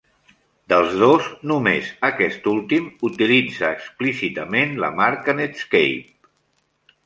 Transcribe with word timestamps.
Dels 0.71 0.95
dos, 1.01 1.27
només 1.51 1.91
aquest 2.09 2.49
últim 2.53 2.89
utilitza 3.11 3.69
explícitament 3.77 4.77
la 4.87 4.93
marca 5.05 5.41
Netscape. 5.45 6.05